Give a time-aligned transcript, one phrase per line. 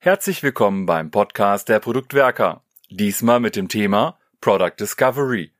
[0.00, 2.62] Herzlich willkommen beim Podcast der Produktwerker.
[2.88, 5.50] Diesmal mit dem Thema Product Discovery.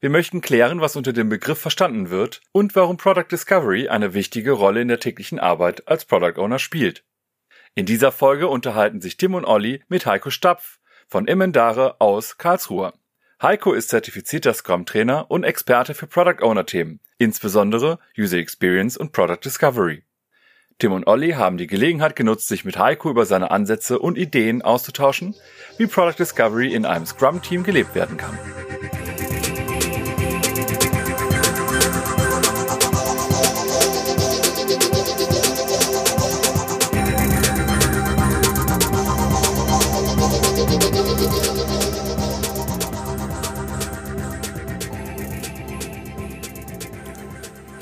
[0.00, 4.50] Wir möchten klären, was unter dem Begriff verstanden wird und warum Product Discovery eine wichtige
[4.50, 7.04] Rolle in der täglichen Arbeit als Product Owner spielt.
[7.76, 12.94] In dieser Folge unterhalten sich Tim und Olli mit Heiko Stapf von Immendare aus Karlsruhe.
[13.40, 20.02] Heiko ist zertifizierter Scrum-Trainer und Experte für Product Owner-Themen, insbesondere User Experience und Product Discovery.
[20.84, 24.60] Tim und Olli haben die Gelegenheit genutzt, sich mit Heiko über seine Ansätze und Ideen
[24.60, 25.34] auszutauschen,
[25.78, 28.38] wie Product Discovery in einem Scrum-Team gelebt werden kann.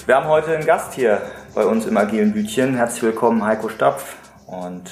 [0.07, 1.21] Wir haben heute einen Gast hier
[1.55, 2.77] bei uns im Agilen Bütchen.
[2.77, 4.17] Herzlich willkommen, Heiko Stapf.
[4.47, 4.91] Und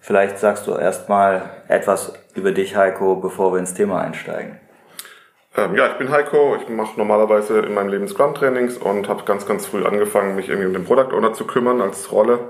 [0.00, 4.58] vielleicht sagst du erstmal etwas über dich, Heiko, bevor wir ins Thema einsteigen.
[5.56, 6.56] Ähm, ja, ich bin Heiko.
[6.56, 10.66] Ich mache normalerweise in meinem Leben Scrum-Trainings und habe ganz, ganz früh angefangen, mich irgendwie
[10.66, 12.40] um den Product Owner zu kümmern als Rolle.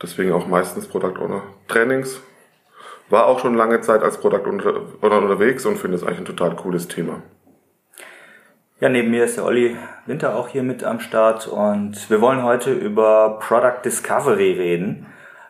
[0.00, 2.20] Deswegen auch meistens Product Owner Trainings.
[3.10, 6.54] War auch schon lange Zeit als Product Owner unterwegs und finde es eigentlich ein total
[6.54, 7.22] cooles Thema.
[8.82, 12.42] Ja, neben mir ist der Olli Winter auch hier mit am Start und wir wollen
[12.42, 15.06] heute über Product Discovery reden.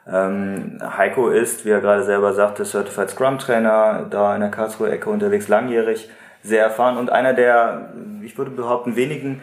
[0.07, 4.91] Ähm, Heiko ist, wie er gerade selber sagte, Certified Scrum Trainer, da in der Karlsruhe
[4.91, 6.11] Ecke unterwegs, langjährig,
[6.43, 9.41] sehr erfahren und einer der, ich würde behaupten, wenigen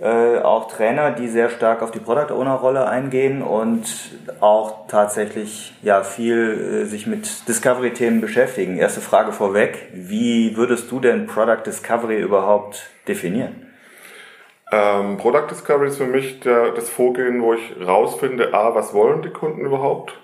[0.00, 3.84] äh, auch Trainer, die sehr stark auf die Product Owner Rolle eingehen und
[4.40, 8.78] auch tatsächlich ja viel äh, sich mit Discovery Themen beschäftigen.
[8.78, 13.66] Erste Frage vorweg, wie würdest du denn Product Discovery überhaupt definieren?
[14.72, 19.20] Ähm, Product Discovery ist für mich der, das Vorgehen, wo ich rausfinde, a, was wollen
[19.20, 20.18] die Kunden überhaupt?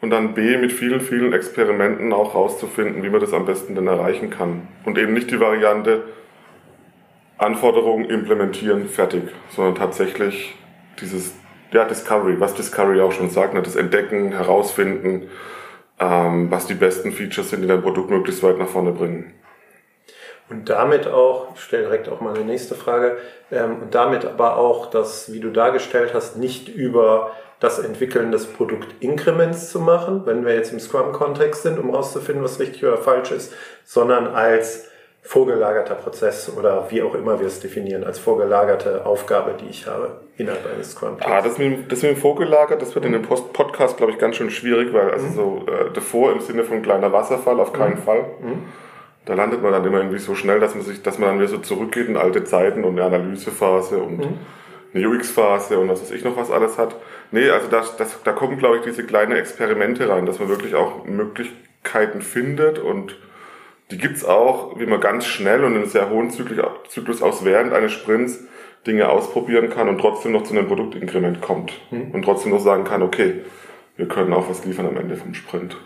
[0.00, 3.86] Und dann b, mit vielen, vielen Experimenten auch rauszufinden, wie man das am besten denn
[3.86, 4.68] erreichen kann.
[4.84, 6.04] Und eben nicht die Variante,
[7.44, 10.54] Anforderungen implementieren, fertig, sondern tatsächlich
[11.00, 11.34] dieses
[11.72, 15.28] ja, Discovery, was Discovery auch schon sagt, ne, das Entdecken, herausfinden,
[15.98, 19.34] ähm, was die besten Features sind, die dein Produkt möglichst weit nach vorne bringen.
[20.50, 23.16] Und damit auch, ich stelle direkt auch mal eine nächste Frage,
[23.50, 28.46] ähm, und damit aber auch das, wie du dargestellt hast, nicht über das Entwickeln des
[28.46, 33.30] Produktinkrements zu machen, wenn wir jetzt im Scrum-Kontext sind, um herauszufinden, was richtig oder falsch
[33.30, 33.54] ist,
[33.84, 34.90] sondern als
[35.26, 40.20] vorgelagerter Prozess oder wie auch immer wir es definieren, als vorgelagerte Aufgabe, die ich habe
[40.36, 43.14] innerhalb eines scrum Ah, das mit, das mit dem vorgelagert, das wird mhm.
[43.14, 45.34] in dem Post Podcast, glaube ich, ganz schön schwierig, weil also mhm.
[45.34, 48.02] so äh, davor im Sinne von kleiner Wasserfall auf keinen mhm.
[48.02, 48.20] Fall.
[48.40, 48.62] Mhm.
[49.24, 51.48] Da landet man dann immer irgendwie so schnell, dass man sich, dass man dann wieder
[51.48, 54.38] so zurückgeht in alte Zeiten und eine Analysephase und mhm.
[54.92, 56.96] eine UX-Phase und was weiß ich noch was alles hat.
[57.30, 60.74] Nee, also das, das, da kommen, glaube ich, diese kleinen Experimente rein, dass man wirklich
[60.74, 63.16] auch Möglichkeiten findet und
[63.90, 67.72] die gibt's auch, wie man ganz schnell und in einem sehr hohen Zyklus aus während
[67.72, 68.40] eines Sprints
[68.86, 71.72] Dinge ausprobieren kann und trotzdem noch zu einem Produktinkrement kommt.
[71.90, 72.10] Mhm.
[72.12, 73.42] Und trotzdem noch sagen kann, okay,
[73.96, 75.76] wir können auch was liefern am Ende vom Sprint.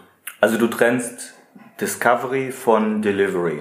[0.41, 1.35] Also du trennst
[1.81, 3.61] Discovery von Delivery.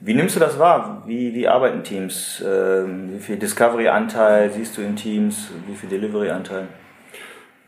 [0.00, 1.02] Wie nimmst du das wahr?
[1.06, 2.42] Wie, wie arbeiten Teams?
[2.46, 5.50] Ähm, wie viel Discovery-Anteil siehst du in Teams?
[5.66, 6.68] Wie viel Delivery-Anteil?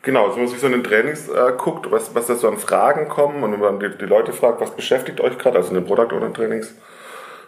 [0.06, 2.58] Genau, wenn man sich so in den Trainings äh, guckt, was, was da so an
[2.58, 5.74] Fragen kommen und wenn man die, die Leute fragt, was beschäftigt euch gerade, also in
[5.74, 6.76] den Product Owner Trainings,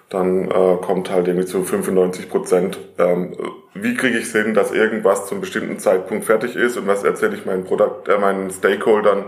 [0.09, 3.37] dann äh, kommt halt irgendwie zu 95 Prozent, ähm,
[3.75, 7.37] wie kriege ich hin, dass irgendwas zu einem bestimmten Zeitpunkt fertig ist und was erzähle
[7.37, 9.27] ich meinen, Product, äh, meinen Stakeholdern,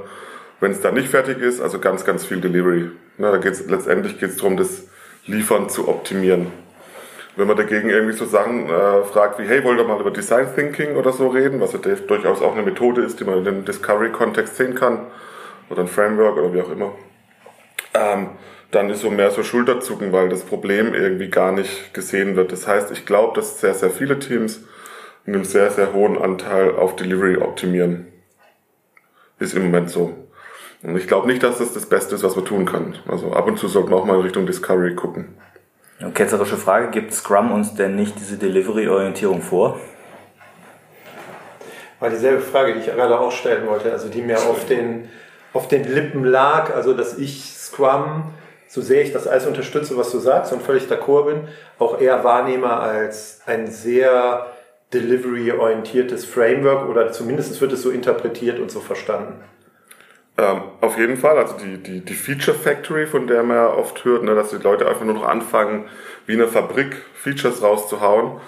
[0.58, 2.90] wenn es dann nicht fertig ist, also ganz, ganz viel Delivery.
[3.16, 4.88] Na, da geht's, letztendlich geht es darum, das
[5.26, 6.48] Liefern zu optimieren.
[7.36, 10.48] Wenn man dagegen irgendwie so Sachen äh, fragt wie, hey, wollt ihr mal über Design
[10.54, 13.64] Thinking oder so reden, was ja durchaus auch eine Methode ist, die man in dem
[13.64, 15.06] Discovery-Kontext sehen kann,
[15.70, 16.92] oder ein Framework oder wie auch immer,
[17.94, 18.30] ähm,
[18.70, 22.52] dann ist so mehr so Schulterzucken, weil das Problem irgendwie gar nicht gesehen wird.
[22.52, 24.64] Das heißt, ich glaube, dass sehr, sehr viele Teams
[25.26, 28.06] in einem sehr, sehr hohen Anteil auf Delivery optimieren.
[29.38, 30.14] Ist im Moment so.
[30.82, 32.96] Und ich glaube nicht, dass das das Beste ist, was man tun kann.
[33.08, 35.36] Also ab und zu sollten wir auch mal in Richtung Discovery gucken.
[36.00, 39.78] Eine ketzerische Frage, gibt Scrum uns denn nicht diese Delivery-Orientierung vor?
[41.98, 45.10] War dieselbe Frage, die ich gerade auch stellen wollte, also die mir auf den,
[45.52, 48.32] auf den Lippen lag, also dass ich Scrum,
[48.66, 51.48] so sehr ich das alles unterstütze, was du sagst und völlig d'accord bin,
[51.78, 54.46] auch eher wahrnehme als ein sehr
[54.94, 59.34] delivery-orientiertes Framework oder zumindest wird es so interpretiert und so verstanden.
[60.40, 64.02] Ähm, auf jeden Fall, also die, die, die Feature Factory, von der man ja oft
[64.06, 65.84] hört, ne, dass die Leute einfach nur noch anfangen,
[66.24, 68.40] wie eine Fabrik Features rauszuhauen.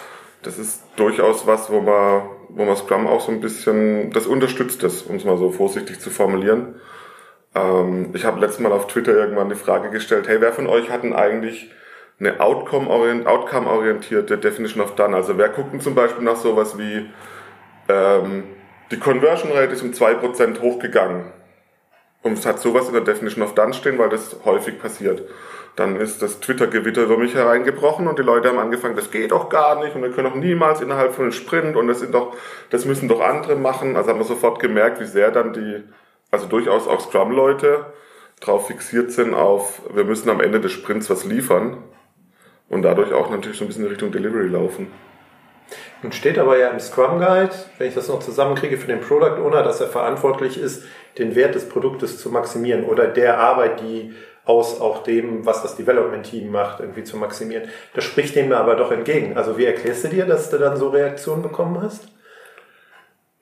[0.43, 4.83] Das ist durchaus was, wo man, wo man Scrum auch so ein bisschen, das unterstützt
[4.83, 6.77] das, um es mal so vorsichtig zu formulieren.
[7.55, 10.89] Ähm, ich habe letztes Mal auf Twitter irgendwann die Frage gestellt, hey, wer von euch
[10.89, 11.71] hat denn eigentlich
[12.19, 15.15] eine Outcome-orientierte Definition of Done?
[15.15, 17.11] Also wer guckt denn zum Beispiel nach sowas wie
[17.91, 18.45] ähm,
[18.91, 21.42] die Conversion Rate ist um 2% hochgegangen.
[22.23, 25.23] Und es hat sowas in der Definition of Done stehen, weil das häufig passiert.
[25.75, 29.49] Dann ist das Twitter-Gewitter über mich hereingebrochen und die Leute haben angefangen, das geht doch
[29.49, 32.37] gar nicht und wir können doch niemals innerhalb von einem Sprint und das sind doch,
[32.71, 33.97] das müssen doch andere machen.
[33.97, 35.83] Also hat man sofort gemerkt, wie sehr dann die,
[36.31, 37.87] also durchaus auch Scrum-Leute
[38.41, 41.79] drauf fixiert sind auf, wir müssen am Ende des Sprints was liefern
[42.69, 44.89] und dadurch auch natürlich so ein bisschen in Richtung Delivery laufen.
[46.03, 49.41] Nun steht aber ja im Scrum Guide, wenn ich das noch zusammenkriege, für den Product
[49.41, 50.85] Owner, dass er verantwortlich ist,
[51.19, 54.13] den Wert des Produktes zu maximieren oder der Arbeit, die
[54.45, 57.69] aus auch dem, was das Development Team macht, irgendwie zu maximieren.
[57.95, 59.37] Das spricht dem aber doch entgegen.
[59.37, 62.09] Also wie erklärst du dir, dass du dann so Reaktionen bekommen hast?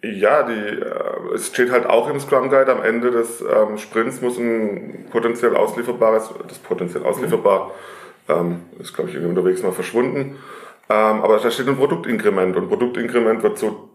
[0.02, 4.20] Ja, die, äh, es steht halt auch im Scrum Guide, am Ende des ähm, Sprints
[4.20, 7.72] muss ein potenziell auslieferbares, das potenziell auslieferbar,
[8.28, 8.34] mhm.
[8.34, 10.38] ähm, ist glaube ich irgendwie unterwegs mal verschwunden,
[10.90, 13.90] ähm, aber da steht ein Produktinkrement und Produktinkrement wird so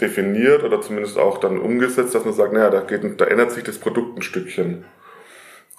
[0.00, 3.64] definiert oder zumindest auch dann umgesetzt, dass man sagt, naja, da, geht, da ändert sich
[3.64, 4.84] das Produkt ein Stückchen.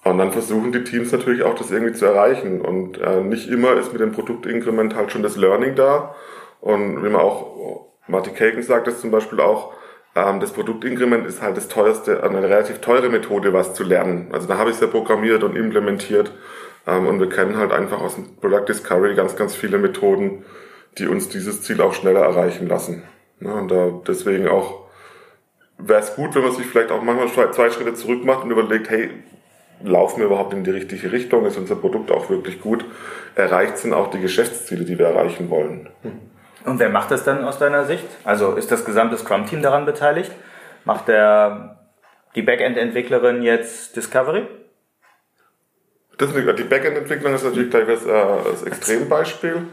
[0.04, 2.60] Und dann versuchen die Teams natürlich auch, das irgendwie zu erreichen.
[2.60, 6.14] Und äh, nicht immer ist mit dem Produktinkrement halt schon das Learning da.
[6.60, 9.74] Und wie man auch, Marty Kagan sagt das zum Beispiel auch,
[10.14, 14.28] ähm, das Produktinkrement ist halt das teuerste, eine relativ teure Methode, was zu lernen.
[14.34, 16.34] Also da habe ich es ja programmiert und implementiert.
[16.88, 20.46] Ähm, und wir kennen halt einfach aus dem Product Discovery ganz, ganz viele Methoden,
[20.98, 23.04] die uns dieses Ziel auch schneller erreichen lassen.
[23.40, 24.84] Ja, und da deswegen auch
[25.78, 28.90] wäre es gut, wenn man sich vielleicht auch manchmal zwei Schritte zurück macht und überlegt,
[28.90, 29.10] hey,
[29.84, 31.46] laufen wir überhaupt in die richtige Richtung?
[31.46, 32.86] Ist unser Produkt auch wirklich gut?
[33.36, 35.90] Erreicht sind auch die Geschäftsziele, die wir erreichen wollen?
[36.66, 38.06] Und wer macht das dann aus deiner Sicht?
[38.24, 40.32] Also ist das gesamte Scrum-Team daran beteiligt?
[40.86, 41.80] Macht der,
[42.36, 44.48] die Backend-Entwicklerin jetzt Discovery?
[46.18, 49.68] Das, die Backend-Entwicklung ist natürlich gleich das, äh, das Extrembeispiel.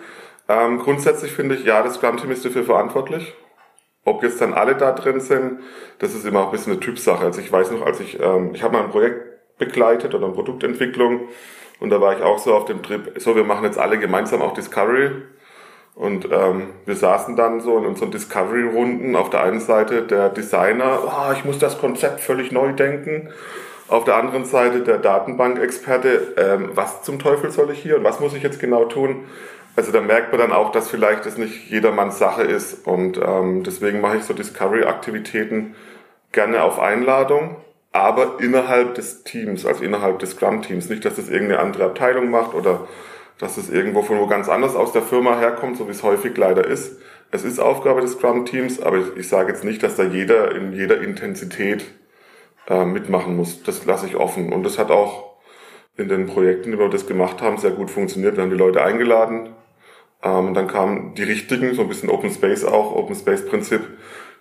[0.48, 3.34] Ähm, grundsätzlich finde ich, ja, das Scrum-Team ist dafür verantwortlich.
[4.04, 5.60] Ob jetzt dann alle da drin sind,
[5.98, 7.24] das ist immer auch ein bisschen eine Typsache.
[7.24, 10.34] Also ich weiß noch, als ich, ähm, ich habe mal ein Projekt begleitet oder eine
[10.34, 11.28] Produktentwicklung
[11.80, 14.42] und da war ich auch so auf dem Trip, so wir machen jetzt alle gemeinsam
[14.42, 15.10] auch Discovery.
[15.94, 19.16] Und ähm, wir saßen dann so in unseren Discovery-Runden.
[19.16, 23.30] Auf der einen Seite der Designer, oh, ich muss das Konzept völlig neu denken.
[23.90, 28.20] Auf der anderen Seite der Datenbankexperte, ähm, was zum Teufel soll ich hier und was
[28.20, 29.24] muss ich jetzt genau tun?
[29.74, 33.64] Also da merkt man dann auch, dass vielleicht das nicht jedermanns Sache ist und ähm,
[33.64, 35.74] deswegen mache ich so Discovery-Aktivitäten
[36.30, 37.56] gerne auf Einladung,
[37.90, 40.88] aber innerhalb des Teams, also innerhalb des Scrum-Teams.
[40.88, 42.86] Nicht, dass das irgendeine andere Abteilung macht oder
[43.38, 46.36] dass es irgendwo von wo ganz anders aus der Firma herkommt, so wie es häufig
[46.36, 47.00] leider ist.
[47.32, 50.72] Es ist Aufgabe des Scrum-Teams, aber ich, ich sage jetzt nicht, dass da jeder in
[50.74, 51.84] jeder Intensität
[52.68, 53.62] äh, mitmachen muss.
[53.62, 54.52] Das lasse ich offen.
[54.52, 55.30] Und das hat auch
[55.96, 58.36] in den Projekten, die wir das gemacht haben, sehr gut funktioniert.
[58.36, 59.50] Wir haben die Leute eingeladen.
[60.22, 63.82] Ähm, dann kamen die richtigen, so ein bisschen Open Space auch, Open Space Prinzip.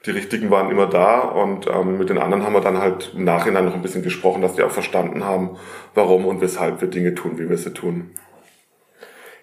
[0.05, 3.25] Die richtigen waren immer da und ähm, mit den anderen haben wir dann halt im
[3.25, 5.57] Nachhinein noch ein bisschen gesprochen, dass die auch verstanden haben,
[5.93, 8.11] warum und weshalb wir Dinge tun, wie wir sie tun.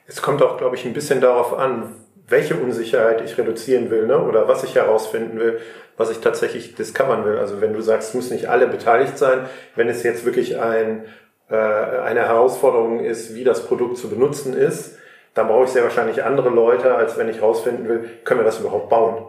[0.07, 4.19] Es kommt auch, glaube ich, ein bisschen darauf an, welche Unsicherheit ich reduzieren will ne?
[4.19, 5.61] oder was ich herausfinden will,
[5.97, 7.39] was ich tatsächlich discovern will.
[7.39, 11.05] Also wenn du sagst, es müssen nicht alle beteiligt sein, wenn es jetzt wirklich ein,
[11.49, 14.99] äh, eine Herausforderung ist, wie das Produkt zu benutzen ist,
[15.35, 18.61] dann brauche ich sehr wahrscheinlich andere Leute, als wenn ich herausfinden will, können wir das
[18.61, 19.27] überhaupt bauen?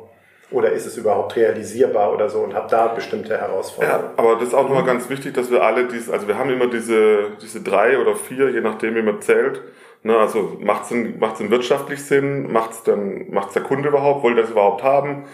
[0.50, 4.06] Oder ist es überhaupt realisierbar oder so und habe da bestimmte Herausforderungen?
[4.06, 6.50] Ja, aber das ist auch nochmal ganz wichtig, dass wir alle diese, also wir haben
[6.50, 9.62] immer diese, diese drei oder vier, je nachdem wie man zählt.
[10.04, 12.51] Ne, also macht es macht's denn wirtschaftlich Sinn?
[12.51, 12.96] Macht es
[13.30, 14.24] macht's der Kunde überhaupt?
[14.24, 15.25] Wollt er das überhaupt haben?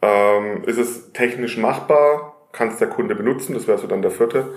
[0.00, 2.48] Ähm, ist es technisch machbar?
[2.52, 3.54] Kann es der Kunde benutzen?
[3.54, 4.52] Das wäre so dann der vierte.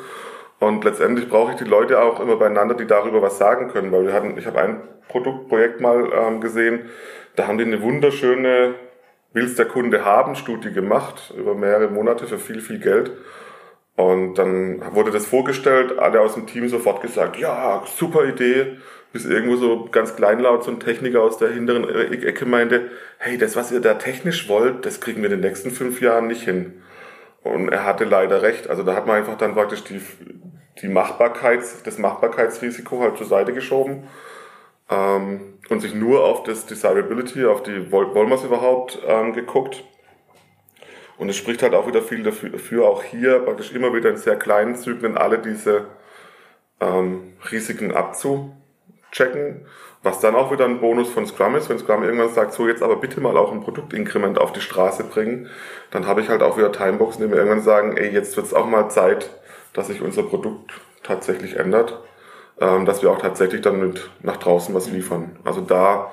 [0.60, 4.06] Und letztendlich brauche ich die Leute auch immer beieinander, die darüber was sagen können, weil
[4.06, 6.90] wir hatten, ich habe ein Produktprojekt mal ähm, gesehen,
[7.36, 8.76] da haben die eine wunderschöne
[9.36, 13.12] Will's der Kunde haben Studie gemacht über mehrere Monate für viel, viel Geld.
[13.98, 18.78] Und dann wurde das vorgestellt, alle aus dem Team sofort gesagt, ja, super Idee,
[19.16, 23.56] bis irgendwo so ganz kleinlaut so ein Techniker aus der hinteren Ecke meinte, hey, das,
[23.56, 26.82] was ihr da technisch wollt, das kriegen wir in den nächsten fünf Jahren nicht hin.
[27.42, 28.70] Und er hatte leider recht.
[28.70, 30.02] Also da hat man einfach dann praktisch die,
[30.82, 34.04] die Machbarkeits, das Machbarkeitsrisiko halt zur Seite geschoben
[34.90, 39.86] ähm, und sich nur auf das Desirability, auf die wollen wir es überhaupt ähm, geguckt.
[41.18, 44.36] Und es spricht halt auch wieder viel dafür, auch hier praktisch immer wieder in sehr
[44.36, 45.86] kleinen Zyklen alle diese
[46.82, 47.96] ähm, Risiken
[49.16, 49.62] abzuchecken.
[50.04, 52.84] Was dann auch wieder ein Bonus von Scrum ist, wenn Scrum irgendwann sagt, so jetzt
[52.84, 55.50] aber bitte mal auch ein Produktinkrement auf die Straße bringen,
[55.90, 58.54] dann habe ich halt auch wieder Timeboxen, die mir irgendwann sagen, ey, jetzt wird es
[58.54, 59.32] auch mal Zeit,
[59.74, 62.00] dass sich unser Produkt tatsächlich ändert,
[62.62, 65.40] ähm, dass wir auch tatsächlich dann mit nach draußen was liefern.
[65.44, 66.12] Also da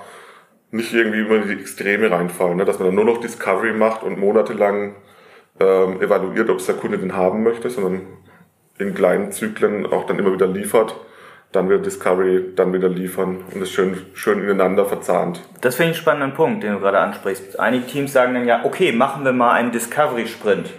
[0.71, 2.65] nicht irgendwie immer in die Extreme reinfallen, ne?
[2.65, 4.95] dass man dann nur noch Discovery macht und monatelang
[5.61, 8.07] ähm, evaluiert, ob es der Kunde den haben möchte, sondern
[8.79, 10.97] in kleinen Zyklen auch dann immer wieder liefert,
[11.53, 15.43] dann wieder Discovery, dann wieder liefern und es schön, schön ineinander verzahnt.
[15.61, 17.61] Das finde ich einen spannenden Punkt, den du gerade ansprichst.
[17.61, 20.71] Einige Teams sagen dann ja, okay, machen wir mal einen Discovery-Sprint.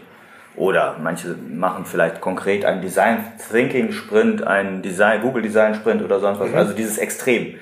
[0.56, 3.20] Oder manche machen vielleicht konkret einen Design
[3.52, 6.50] Thinking Sprint, einen Design, Google Design Sprint oder sonst was.
[6.50, 6.58] Mhm.
[6.58, 7.56] Also dieses Extrem.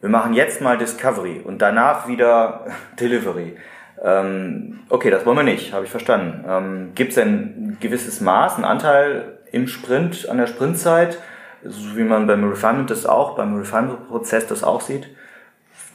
[0.00, 2.66] Wir machen jetzt mal Discovery und danach wieder
[3.00, 3.56] Delivery.
[4.02, 6.44] Ähm, okay, das wollen wir nicht, habe ich verstanden.
[6.46, 11.18] Ähm, Gibt es ein gewisses Maß, einen Anteil im Sprint, an der Sprintzeit,
[11.64, 15.08] so wie man beim Refinement das auch, beim Refinement-Prozess das auch sieht,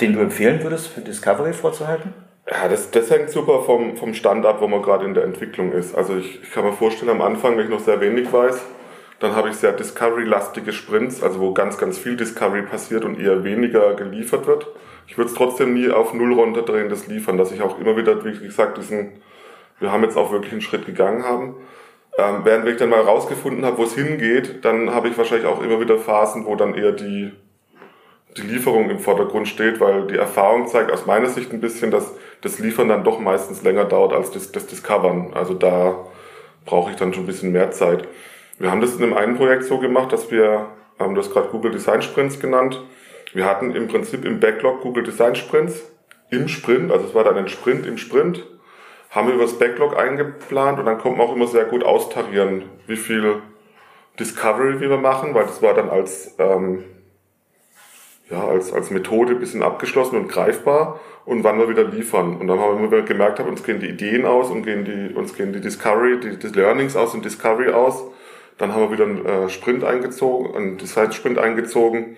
[0.02, 2.14] den du empfehlen würdest, für Discovery vorzuhalten?
[2.50, 5.72] Ja, das, das hängt super vom, vom Stand ab, wo man gerade in der Entwicklung
[5.72, 5.96] ist.
[5.96, 8.60] Also ich, ich kann mir vorstellen, am Anfang, wenn ich noch sehr wenig weiß,
[9.20, 13.44] dann habe ich sehr Discovery-lastige Sprints, also wo ganz, ganz viel Discovery passiert und eher
[13.44, 14.68] weniger geliefert wird.
[15.08, 18.24] Ich würde es trotzdem nie auf Null runterdrehen, das liefern, dass ich auch immer wieder,
[18.24, 19.22] wie gesagt, diesen,
[19.80, 21.56] wir haben jetzt auch wirklich einen Schritt gegangen haben.
[22.20, 25.62] Ähm, während ich dann mal rausgefunden habe, wo es hingeht, dann habe ich wahrscheinlich auch
[25.62, 27.32] immer wieder Phasen, wo dann eher die,
[28.36, 32.14] die Lieferung im Vordergrund steht, weil die Erfahrung zeigt aus meiner Sicht ein bisschen, dass
[32.42, 35.32] das Liefern dann doch meistens länger dauert als das, das Discovern.
[35.34, 36.08] Also da
[36.66, 38.06] brauche ich dann schon ein bisschen mehr Zeit.
[38.58, 40.68] Wir haben das in einem einen Projekt so gemacht, dass wir,
[41.00, 42.84] haben das gerade Google Design Sprints genannt.
[43.34, 45.90] Wir hatten im Prinzip im Backlog Google Design Sprints
[46.30, 48.46] im Sprint, also es war dann ein Sprint im Sprint,
[49.10, 52.64] haben wir über das Backlog eingeplant und dann konnte man auch immer sehr gut austarieren,
[52.88, 53.42] wie viel
[54.20, 56.84] Discovery wir machen, weil das war dann als ähm,
[58.30, 62.38] ja, als, als Methode ein bisschen abgeschlossen und greifbar und wann wir wieder liefern.
[62.38, 65.54] Und dann haben wir gemerkt, uns gehen die Ideen aus und gehen die, uns gehen
[65.54, 68.04] die Discovery, die, die Learnings aus und Discovery aus.
[68.58, 72.18] Dann haben wir wieder einen äh, Sprint eingezogen, einen Design-Sprint eingezogen,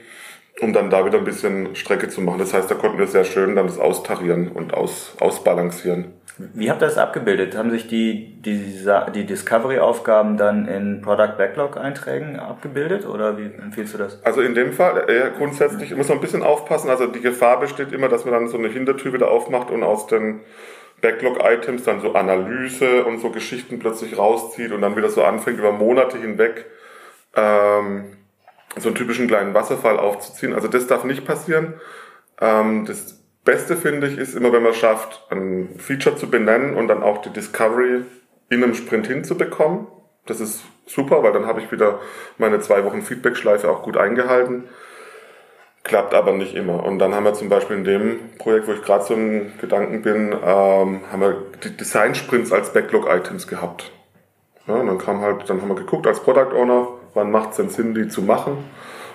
[0.60, 2.40] um dann da wieder ein bisschen Strecke zu machen.
[2.40, 6.14] Das heißt, da konnten wir sehr schön dann das austarieren und aus, ausbalancieren.
[6.54, 7.58] Wie habt ihr das abgebildet?
[7.58, 13.98] Haben sich die, die, die Discovery-Aufgaben dann in Product Backlog-Einträgen abgebildet oder wie empfiehlst du
[13.98, 14.24] das?
[14.24, 16.90] Also in dem Fall, äh, grundsätzlich muss man ein bisschen aufpassen.
[16.90, 20.08] Also die Gefahr besteht immer, dass man dann so eine Hintertür wieder aufmacht und aus
[20.08, 20.42] den
[21.02, 25.72] Backlog-Items dann so Analyse und so Geschichten plötzlich rauszieht und dann wieder so anfängt, über
[25.72, 26.66] Monate hinweg
[27.36, 28.18] ähm,
[28.78, 30.54] so einen typischen kleinen Wasserfall aufzuziehen.
[30.54, 31.74] Also das darf nicht passieren.
[32.40, 36.88] Ähm, das Beste finde ich ist immer, wenn man schafft, ein Feature zu benennen und
[36.88, 38.04] dann auch die Discovery
[38.50, 39.88] in einem Sprint hinzubekommen.
[40.28, 42.00] Das ist super, weil dann habe ich wieder
[42.38, 44.66] meine zwei Wochen Feedback-Schleife auch gut eingehalten.
[45.84, 46.84] Klappt aber nicht immer.
[46.84, 50.04] Und dann haben wir zum Beispiel in dem Projekt, wo ich gerade so im Gedanken
[50.04, 53.92] bin, ähm, haben wir die Design-Sprints als Backlog-Items gehabt.
[54.68, 57.56] Ja, und dann kam halt, dann haben wir geguckt als Product Owner, wann macht es
[57.58, 58.64] denn Sinn, die zu machen.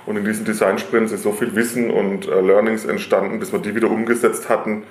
[0.07, 3.75] Und in diesen Design-Sprints ist so viel Wissen und äh, Learnings entstanden, bis wir die
[3.75, 4.85] wieder umgesetzt hatten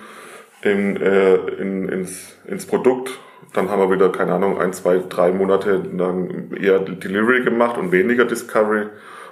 [0.61, 3.17] in, äh, in, ins, ins Produkt.
[3.53, 7.93] Dann haben wir wieder, keine Ahnung, ein, zwei, drei Monate dann eher Delivery gemacht und
[7.93, 8.87] weniger Discovery,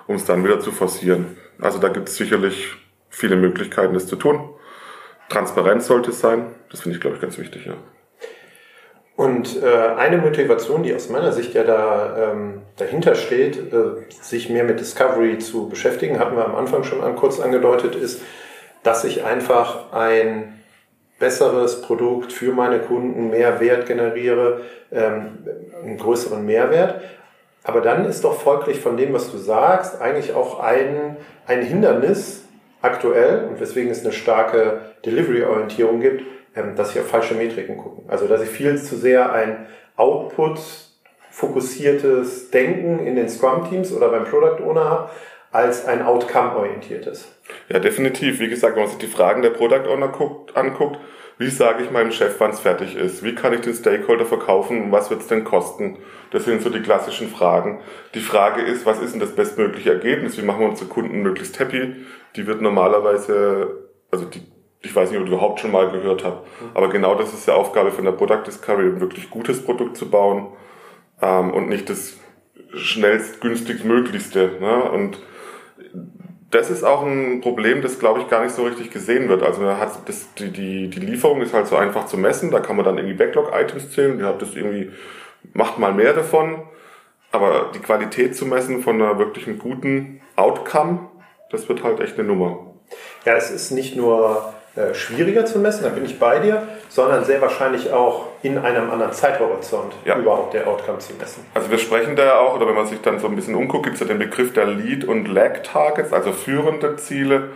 [0.07, 1.37] um es dann wieder zu forcieren.
[1.59, 2.73] Also da gibt es sicherlich
[3.09, 4.49] viele Möglichkeiten, das zu tun.
[5.27, 6.55] Transparenz sollte es sein.
[6.71, 7.75] Das finde ich, glaube ich, ganz wichtig, ja.
[9.15, 14.49] Und äh, eine Motivation, die aus meiner Sicht ja da ähm, dahinter steht, äh, sich
[14.49, 18.21] mehr mit Discovery zu beschäftigen, hatten wir am Anfang schon an, kurz angedeutet, ist,
[18.81, 20.59] dass ich einfach ein
[21.19, 25.45] besseres Produkt für meine Kunden, mehr Wert generiere, ähm,
[25.83, 27.01] einen größeren Mehrwert.
[27.63, 32.43] Aber dann ist doch folglich von dem, was du sagst, eigentlich auch ein, ein Hindernis
[32.81, 36.23] aktuell und weswegen es eine starke Delivery-Orientierung gibt,
[36.75, 38.03] dass ich auf falsche Metriken gucke.
[38.09, 40.59] Also dass ich viel zu sehr ein Output
[41.29, 45.09] fokussiertes Denken in den Scrum-Teams oder beim Product Owner habe,
[45.51, 47.27] als ein Outcome-orientiertes.
[47.69, 48.39] Ja, definitiv.
[48.39, 50.97] Wie gesagt, wenn man sich die Fragen der Product Owner guckt, anguckt,
[51.39, 53.23] wie sage ich meinem Chef, wann es fertig ist?
[53.23, 54.91] Wie kann ich den Stakeholder verkaufen?
[54.91, 55.97] Was wird es denn kosten?
[56.31, 57.81] Das sind so die klassischen Fragen.
[58.13, 60.37] Die Frage ist, was ist denn das bestmögliche Ergebnis?
[60.37, 61.95] Wie machen wir unsere Kunden möglichst happy?
[62.35, 64.41] Die wird normalerweise, also die
[64.83, 66.37] ich weiß nicht, ob du überhaupt schon mal gehört hast,
[66.73, 70.09] aber genau das ist die Aufgabe von der Product Discovery, ein wirklich gutes Produkt zu
[70.09, 70.47] bauen
[71.21, 72.17] ähm, und nicht das
[72.75, 74.57] schnellst, günstigst möglichste.
[74.59, 74.83] Ne?
[74.83, 75.21] Und
[76.51, 79.41] das ist auch ein Problem, das glaube ich gar nicht so richtig gesehen wird.
[79.41, 82.59] Also man hat das, die, die, die Lieferung ist halt so einfach zu messen, da
[82.59, 84.91] kann man dann irgendwie Backlog-Items zählen, ihr habt das irgendwie,
[85.53, 86.61] macht mal mehr davon,
[87.31, 91.09] aber die Qualität zu messen von einer wirklichen guten Outcome,
[91.49, 92.73] das wird halt echt eine Nummer.
[93.25, 97.23] Ja, es ist nicht nur äh, schwieriger zu messen, da bin ich bei dir, sondern
[97.25, 100.17] sehr wahrscheinlich auch in einem anderen Zeithorizont ja.
[100.17, 101.45] überhaupt der Outcome zu messen.
[101.53, 103.83] Also wir sprechen da ja auch, oder wenn man sich dann so ein bisschen umguckt,
[103.83, 107.49] gibt es ja den Begriff der Lead- und Lag-Targets, also führende Ziele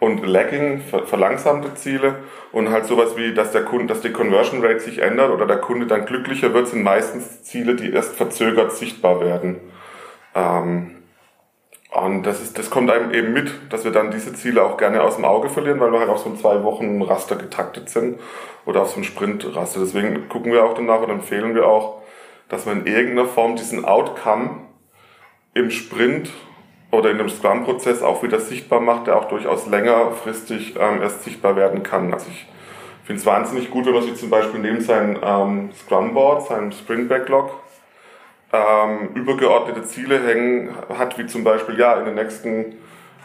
[0.00, 2.16] und lagging, verlangsamte Ziele
[2.50, 5.58] und halt sowas wie, dass der Kunde, dass die Conversion Rate sich ändert oder der
[5.58, 9.60] Kunde dann glücklicher wird, sind meistens Ziele, die erst verzögert sichtbar werden.
[10.34, 11.03] Ähm,
[11.94, 15.02] und das ist, das kommt einem eben mit, dass wir dann diese Ziele auch gerne
[15.02, 18.18] aus dem Auge verlieren, weil wir halt auf so ein zwei Wochen Raster getaktet sind
[18.66, 19.78] oder auf so ein Sprint-Raster.
[19.78, 22.02] Deswegen gucken wir auch danach und empfehlen wir auch,
[22.48, 24.62] dass man in irgendeiner Form diesen Outcome
[25.54, 26.30] im Sprint
[26.90, 31.54] oder in dem Scrum-Prozess auch wieder sichtbar macht, der auch durchaus längerfristig ähm, erst sichtbar
[31.54, 32.12] werden kann.
[32.12, 32.46] Also ich
[33.04, 37.52] finde es wahnsinnig gut, wenn man sich zum Beispiel neben seinem ähm, Scrum-Board, seinem Sprint-Backlog,
[38.54, 42.76] ähm, übergeordnete Ziele hängen hat, wie zum Beispiel, ja, in den nächsten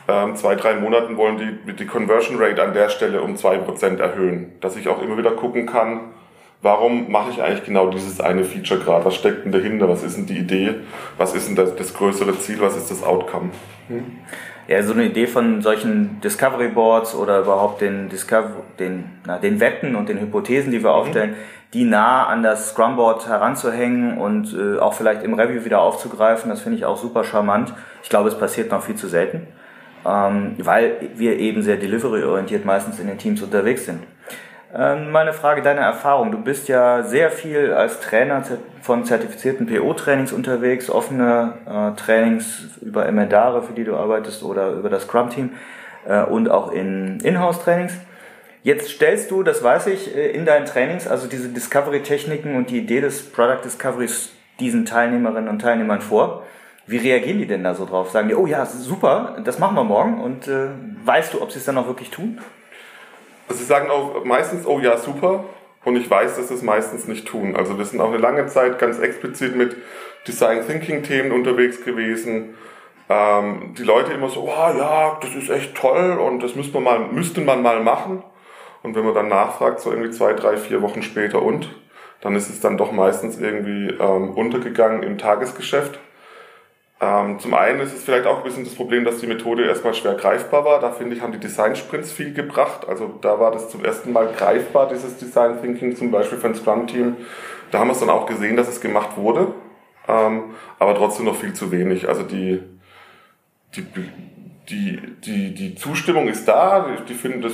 [0.07, 4.00] ähm, zwei, drei Monaten wollen die die Conversion Rate an der Stelle um zwei Prozent
[4.00, 4.53] erhöhen.
[4.59, 6.01] Dass ich auch immer wieder gucken kann,
[6.62, 9.06] warum mache ich eigentlich genau dieses eine Feature gerade?
[9.06, 9.88] Was steckt denn dahinter?
[9.89, 10.75] Was ist denn die Idee?
[11.18, 12.60] Was ist denn das, das größere Ziel?
[12.62, 13.51] Was ist das Outcome?
[14.68, 19.60] Ja, so eine Idee von solchen Discovery Boards oder überhaupt den, Discover den, na, den
[19.60, 20.96] Wetten und den Hypothesen, die wir mhm.
[20.96, 21.36] aufstellen,
[21.74, 26.50] die nah an das Scrum Board heranzuhängen und äh, auch vielleicht im Review wieder aufzugreifen,
[26.50, 27.74] das finde ich auch super charmant.
[28.04, 29.48] Ich glaube, es passiert noch viel zu selten,
[30.06, 34.04] ähm, weil wir eben sehr delivery-orientiert meistens in den Teams unterwegs sind.
[34.73, 36.31] Ähm, meine Frage, deine Erfahrung.
[36.31, 38.43] Du bist ja sehr viel als Trainer
[38.81, 44.89] von zertifizierten PO-Trainings unterwegs, offene äh, Trainings über Emendare, für die du arbeitest, oder über
[44.89, 45.53] das Scrum-Team
[46.07, 47.93] äh, und auch in Inhouse-Trainings.
[48.61, 52.77] Jetzt stellst du, das weiß ich, äh, in deinen Trainings, also diese Discovery-Techniken und die
[52.77, 56.43] Idee des Product Discoveries diesen Teilnehmerinnen und Teilnehmern vor.
[56.85, 58.11] Wie reagieren die denn da so drauf?
[58.11, 60.67] Sagen die, oh ja, super, das machen wir morgen und äh,
[61.05, 62.39] weißt du, ob sie es dann auch wirklich tun?
[63.50, 65.44] Also sie sagen auch meistens, oh ja, super.
[65.84, 67.56] Und ich weiß, dass sie es meistens nicht tun.
[67.56, 69.75] Also wir sind auch eine lange Zeit ganz explizit mit
[70.27, 72.56] Design Thinking Themen unterwegs gewesen.
[73.10, 76.84] Ähm, die Leute immer so, oh ja, das ist echt toll und das müsste man
[76.84, 78.23] mal, müsste man mal machen.
[78.84, 81.69] Und wenn man dann nachfragt, so irgendwie zwei, drei, vier Wochen später und,
[82.21, 86.00] dann ist es dann doch meistens irgendwie ähm, untergegangen im Tagesgeschäft.
[87.01, 89.93] Ähm, zum einen ist es vielleicht auch ein bisschen das Problem, dass die Methode erstmal
[89.93, 90.79] schwer greifbar war.
[90.81, 92.88] Da finde ich, haben die Design-Sprints viel gebracht.
[92.89, 96.55] Also da war das zum ersten Mal greifbar, dieses Design Thinking, zum Beispiel für ein
[96.55, 97.15] Scrum-Team.
[97.71, 99.53] Da haben wir es dann auch gesehen, dass es gemacht wurde,
[100.07, 102.09] ähm, aber trotzdem noch viel zu wenig.
[102.09, 102.62] Also die,
[103.75, 103.85] die,
[104.69, 107.53] die, die, die Zustimmung ist da, die, finden das,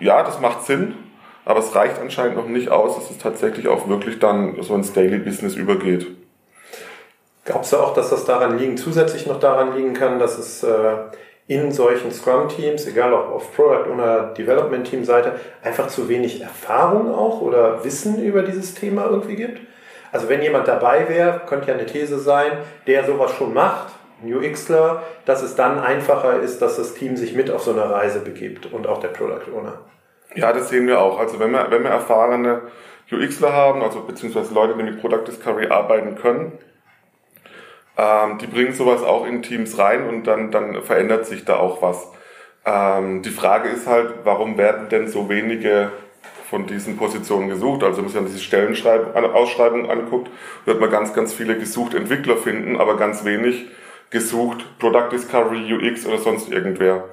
[0.00, 0.94] ja, das macht Sinn,
[1.44, 4.92] aber es reicht anscheinend noch nicht aus, dass es tatsächlich auch wirklich dann so ins
[4.92, 6.06] Daily Business übergeht.
[7.50, 10.92] Glaubst du auch, dass das daran liegen, zusätzlich noch daran liegen kann, dass es äh,
[11.48, 17.82] in solchen Scrum-Teams, egal ob auf Product- oder Development-Team-Seite, einfach zu wenig Erfahrung auch oder
[17.82, 19.62] Wissen über dieses Thema irgendwie gibt?
[20.12, 22.52] Also wenn jemand dabei wäre, könnte ja eine These sein,
[22.86, 27.34] der sowas schon macht, ein UXler, dass es dann einfacher ist, dass das Team sich
[27.34, 29.80] mit auf so eine Reise begibt und auch der Product Owner.
[30.36, 31.18] Ja, das sehen wir auch.
[31.18, 32.62] Also wenn wir, wenn wir erfahrene
[33.10, 36.52] UXler haben, also beziehungsweise Leute, die mit Product Discovery arbeiten können,
[37.96, 41.82] ähm, die bringen sowas auch in Teams rein und dann, dann verändert sich da auch
[41.82, 42.08] was.
[42.64, 45.90] Ähm, die Frage ist halt, warum werden denn so wenige
[46.48, 47.82] von diesen Positionen gesucht?
[47.82, 50.30] Also wenn man sich diese Stellenausschreibung anguckt,
[50.64, 53.66] wird man ganz, ganz viele gesucht Entwickler finden, aber ganz wenig
[54.10, 57.04] gesucht Product Discovery, UX oder sonst irgendwer.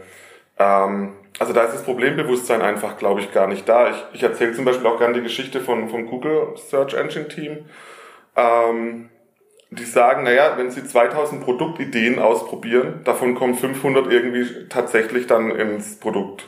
[0.57, 3.91] Ähm, also da ist das Problembewusstsein einfach, glaube ich, gar nicht da.
[3.91, 7.65] Ich, ich erzähle zum Beispiel auch gerne die Geschichte von, vom Google Search Engine Team.
[8.35, 9.09] Ähm,
[9.69, 15.99] die sagen, naja, wenn sie 2000 Produktideen ausprobieren, davon kommen 500 irgendwie tatsächlich dann ins
[15.99, 16.47] Produkt.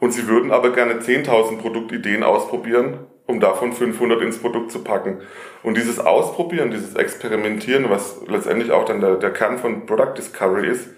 [0.00, 5.18] Und sie würden aber gerne 10.000 Produktideen ausprobieren, um davon 500 ins Produkt zu packen.
[5.62, 10.68] Und dieses Ausprobieren, dieses Experimentieren, was letztendlich auch dann der, der Kern von Product Discovery
[10.68, 10.88] ist,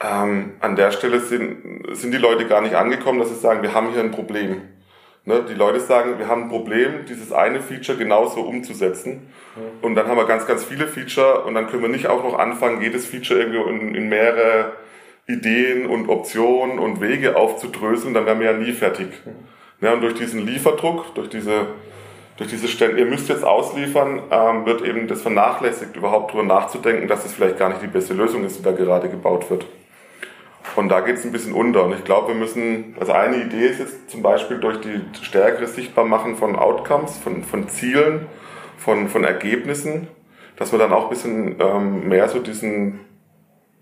[0.00, 3.74] ähm, an der Stelle sind, sind die Leute gar nicht angekommen, dass sie sagen, wir
[3.74, 4.60] haben hier ein Problem.
[5.28, 9.26] Ne, die Leute sagen, wir haben ein Problem, dieses eine Feature genauso umzusetzen.
[9.82, 12.38] Und dann haben wir ganz, ganz viele Feature und dann können wir nicht auch noch
[12.38, 14.72] anfangen, jedes Feature irgendwie in, in mehrere
[15.26, 19.08] Ideen und Optionen und Wege aufzudröseln, dann wären wir ja nie fertig.
[19.80, 21.66] Ja, und durch diesen Lieferdruck, durch diese,
[22.36, 27.08] durch diese Stellen, ihr müsst jetzt ausliefern, ähm, wird eben das vernachlässigt, überhaupt darüber nachzudenken,
[27.08, 29.66] dass es das vielleicht gar nicht die beste Lösung ist, die da gerade gebaut wird.
[30.74, 31.84] Und da geht es ein bisschen unter.
[31.84, 35.66] Und ich glaube, wir müssen, also eine Idee ist jetzt zum Beispiel durch die stärkere
[35.66, 38.26] Sichtbarmachen von Outcomes, von, von Zielen,
[38.76, 40.08] von, von Ergebnissen,
[40.56, 43.00] dass man dann auch ein bisschen ähm, mehr so diesen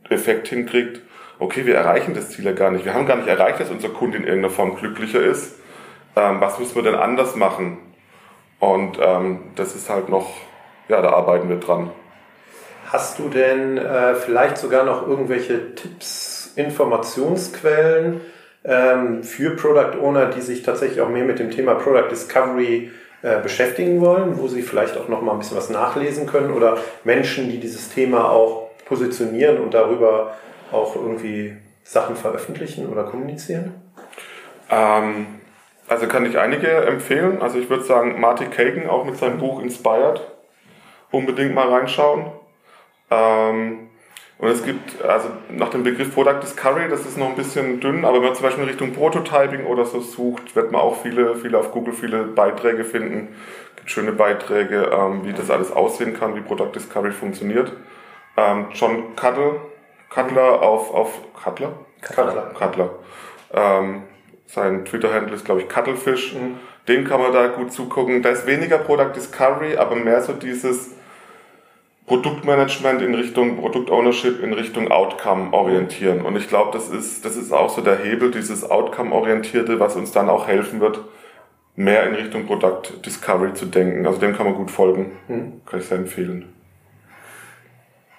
[0.09, 1.01] Effekt hinkriegt,
[1.39, 2.85] okay, wir erreichen das Ziel ja gar nicht.
[2.85, 5.59] Wir haben gar nicht erreicht, dass unser Kunde in irgendeiner Form glücklicher ist.
[6.17, 7.79] ähm, was müssen wir denn anders machen?
[8.61, 10.31] Und ähm, das ist halt noch,
[10.89, 11.91] ja, da arbeiten wir dran.
[12.87, 18.21] Hast du denn äh, vielleicht sogar noch irgendwelche Tipps, Informationsquellen
[18.65, 22.91] ähm, für Product Owner, die sich tatsächlich auch mehr mit dem Thema Product Discovery
[23.23, 26.79] äh, beschäftigen wollen, wo sie vielleicht auch noch mal ein bisschen was nachlesen können oder
[27.05, 30.35] Menschen, die dieses Thema auch positionieren und darüber
[30.73, 33.75] auch irgendwie Sachen veröffentlichen oder kommunizieren?
[34.71, 35.27] Ähm,
[35.89, 37.43] also kann ich einige empfehlen.
[37.43, 40.21] Also ich würde sagen, Marty Kagan auch mit seinem Buch Inspired
[41.11, 42.27] unbedingt mal reinschauen.
[43.11, 43.91] Ähm,
[44.39, 48.05] und es gibt, also nach dem Begriff Product Discovery, das ist noch ein bisschen dünn,
[48.05, 51.37] aber wenn man zum Beispiel in Richtung Prototyping oder so sucht, wird man auch viele,
[51.37, 53.29] viele auf Google viele Beiträge finden.
[53.71, 57.73] Es gibt schöne Beiträge, ähm, wie das alles aussehen kann, wie Product Discovery funktioniert.
[58.37, 59.57] Ähm, John Cutler,
[60.11, 61.73] Cutler auf, auf Cutler?
[62.03, 62.51] Cutler.
[62.59, 62.91] Cutler.
[63.53, 64.03] Ähm,
[64.47, 66.35] sein Twitter-Handle ist, glaube ich, Cuttlefish.
[66.35, 66.59] Mhm.
[66.89, 68.21] Den kann man da gut zugucken.
[68.23, 70.91] Da ist weniger Product Discovery, aber mehr so dieses
[72.07, 76.21] Produktmanagement in Richtung Produktownership, in Richtung Outcome orientieren.
[76.23, 80.13] Und ich glaube, das ist, das ist auch so der Hebel, dieses Outcome-orientierte, was uns
[80.13, 81.01] dann auch helfen wird,
[81.77, 84.07] mehr in Richtung Product Discovery zu denken.
[84.07, 85.13] Also dem kann man gut folgen.
[85.29, 85.63] Mhm.
[85.65, 86.53] Kann ich sehr empfehlen.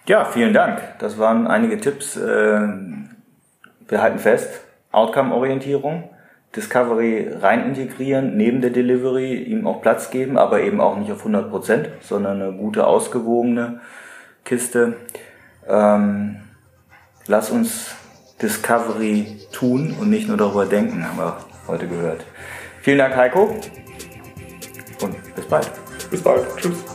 [0.07, 0.81] Ja, vielen Dank.
[0.99, 2.17] Das waren einige Tipps.
[2.17, 2.67] Äh,
[3.87, 6.09] wir halten fest, Outcome-Orientierung,
[6.55, 11.19] Discovery rein integrieren, neben der Delivery ihm auch Platz geben, aber eben auch nicht auf
[11.19, 13.81] 100 Prozent, sondern eine gute, ausgewogene
[14.45, 14.95] Kiste.
[15.67, 16.37] Ähm,
[17.27, 17.95] lass uns
[18.41, 21.37] Discovery tun und nicht nur darüber denken, haben wir
[21.67, 22.25] heute gehört.
[22.81, 23.55] Vielen Dank, Heiko.
[25.01, 25.71] Und bis bald.
[26.09, 26.45] Bis bald.
[26.57, 26.94] Tschüss.